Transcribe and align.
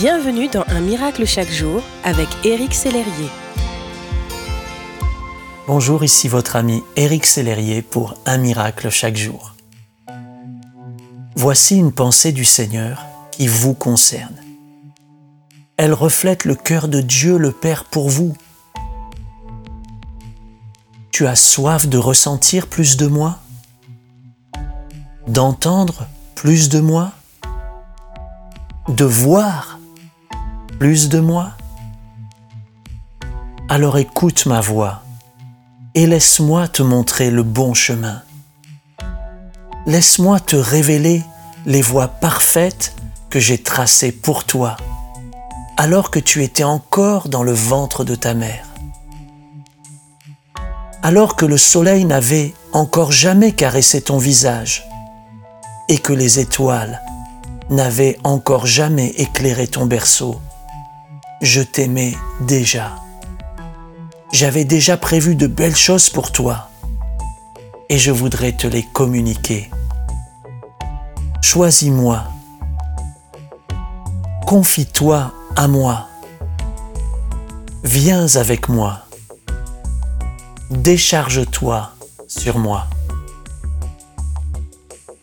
Bienvenue 0.00 0.48
dans 0.48 0.64
Un 0.68 0.80
miracle 0.80 1.26
chaque 1.26 1.50
jour 1.50 1.82
avec 2.04 2.26
Éric 2.42 2.72
Sellerier. 2.72 3.28
Bonjour, 5.66 6.02
ici 6.02 6.26
votre 6.26 6.56
ami 6.56 6.82
Éric 6.96 7.26
Sellerier 7.26 7.82
pour 7.82 8.14
Un 8.24 8.38
miracle 8.38 8.88
chaque 8.88 9.16
jour. 9.16 9.54
Voici 11.36 11.76
une 11.76 11.92
pensée 11.92 12.32
du 12.32 12.46
Seigneur 12.46 13.04
qui 13.30 13.46
vous 13.46 13.74
concerne. 13.74 14.36
Elle 15.76 15.92
reflète 15.92 16.46
le 16.46 16.54
cœur 16.54 16.88
de 16.88 17.02
Dieu 17.02 17.36
le 17.36 17.52
Père 17.52 17.84
pour 17.84 18.08
vous. 18.08 18.34
Tu 21.12 21.26
as 21.26 21.36
soif 21.36 21.88
de 21.88 21.98
ressentir 21.98 22.68
plus 22.68 22.96
de 22.96 23.06
moi? 23.06 23.40
D'entendre 25.28 26.06
plus 26.36 26.70
de 26.70 26.80
moi? 26.80 27.12
De 28.88 29.04
voir 29.04 29.76
plus 30.80 31.10
de 31.10 31.20
moi? 31.20 31.50
Alors 33.68 33.98
écoute 33.98 34.46
ma 34.46 34.62
voix 34.62 35.02
et 35.94 36.06
laisse-moi 36.06 36.68
te 36.68 36.82
montrer 36.82 37.30
le 37.30 37.42
bon 37.42 37.74
chemin. 37.74 38.22
Laisse-moi 39.84 40.40
te 40.40 40.56
révéler 40.56 41.22
les 41.66 41.82
voies 41.82 42.08
parfaites 42.08 42.94
que 43.28 43.38
j'ai 43.38 43.62
tracées 43.62 44.10
pour 44.10 44.44
toi, 44.44 44.78
alors 45.76 46.10
que 46.10 46.18
tu 46.18 46.42
étais 46.42 46.64
encore 46.64 47.28
dans 47.28 47.42
le 47.42 47.52
ventre 47.52 48.02
de 48.02 48.14
ta 48.14 48.32
mère. 48.32 48.64
Alors 51.02 51.36
que 51.36 51.44
le 51.44 51.58
soleil 51.58 52.06
n'avait 52.06 52.54
encore 52.72 53.12
jamais 53.12 53.52
caressé 53.52 54.00
ton 54.00 54.16
visage, 54.16 54.88
et 55.90 55.98
que 55.98 56.14
les 56.14 56.38
étoiles 56.38 57.02
n'avaient 57.68 58.18
encore 58.24 58.64
jamais 58.64 59.08
éclairé 59.08 59.68
ton 59.68 59.84
berceau, 59.84 60.40
je 61.40 61.62
t'aimais 61.62 62.14
déjà. 62.40 62.96
J'avais 64.32 64.64
déjà 64.64 64.96
prévu 64.96 65.34
de 65.34 65.46
belles 65.46 65.76
choses 65.76 66.10
pour 66.10 66.32
toi 66.32 66.68
et 67.88 67.98
je 67.98 68.12
voudrais 68.12 68.52
te 68.52 68.66
les 68.66 68.82
communiquer. 68.82 69.70
Choisis-moi. 71.42 72.24
Confie-toi 74.46 75.32
à 75.56 75.66
moi. 75.66 76.06
Viens 77.82 78.36
avec 78.36 78.68
moi. 78.68 79.06
Décharge-toi 80.70 81.90
sur 82.28 82.58
moi. 82.58 82.86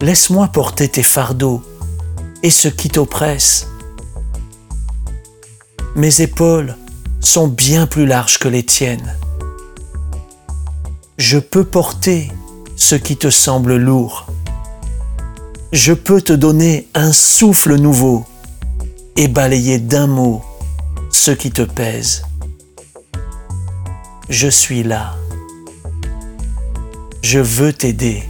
Laisse-moi 0.00 0.48
porter 0.48 0.88
tes 0.88 1.02
fardeaux 1.02 1.62
et 2.42 2.50
ce 2.50 2.68
qui 2.68 2.88
t'oppresse. 2.88 3.66
Mes 5.96 6.22
épaules 6.22 6.76
sont 7.20 7.46
bien 7.46 7.86
plus 7.86 8.04
larges 8.04 8.38
que 8.38 8.48
les 8.48 8.64
tiennes. 8.64 9.16
Je 11.18 11.38
peux 11.38 11.62
porter 11.62 12.32
ce 12.74 12.96
qui 12.96 13.16
te 13.16 13.30
semble 13.30 13.76
lourd. 13.76 14.26
Je 15.70 15.92
peux 15.92 16.20
te 16.20 16.32
donner 16.32 16.88
un 16.94 17.12
souffle 17.12 17.76
nouveau 17.76 18.26
et 19.16 19.28
balayer 19.28 19.78
d'un 19.78 20.08
mot 20.08 20.42
ce 21.12 21.30
qui 21.30 21.52
te 21.52 21.62
pèse. 21.62 22.24
Je 24.28 24.48
suis 24.48 24.82
là. 24.82 25.14
Je 27.22 27.38
veux 27.38 27.72
t'aider. 27.72 28.24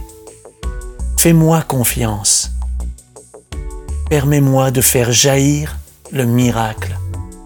Fais-moi 1.17 1.63
confiance. 1.63 2.51
Permets-moi 4.11 4.69
de 4.69 4.81
faire 4.81 5.11
jaillir 5.11 5.77
le 6.11 6.25
miracle 6.25 6.95